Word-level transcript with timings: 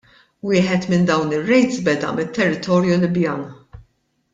Wieħed 0.51 0.87
minn 0.93 1.05
dawn 1.11 1.35
ir-rejds 1.41 1.77
beda 1.91 2.09
mit-territorju 2.19 3.01
Libjan. 3.07 3.49